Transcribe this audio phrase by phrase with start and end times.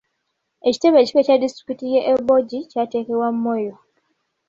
[0.67, 3.73] Ekitebe ekikulu ekya disitulikiti y'e Obongi kyateekebwa Moyo.